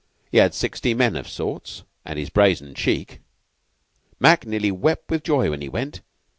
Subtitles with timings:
[0.31, 3.19] He had sixty men of sorts and his brazen cheek.
[4.19, 6.01] Mac nearly wept with joy when he went.